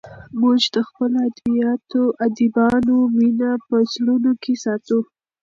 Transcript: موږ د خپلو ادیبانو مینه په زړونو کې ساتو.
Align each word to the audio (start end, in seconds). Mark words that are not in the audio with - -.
موږ 0.39 0.61
د 0.75 0.77
خپلو 0.87 1.19
ادیبانو 2.25 2.95
مینه 3.17 3.51
په 3.67 3.75
زړونو 3.93 4.31
کې 4.43 4.53
ساتو. 4.63 4.99